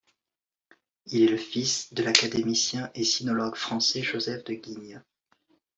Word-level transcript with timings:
Il 1.05 1.21
est 1.21 1.27
le 1.27 1.37
fils 1.37 1.93
de 1.93 2.01
l'académicien 2.01 2.89
et 2.95 3.03
sinologue 3.03 3.53
français 3.55 4.01
Joseph 4.01 4.43
de 4.45 4.53
Guignes. 4.55 5.03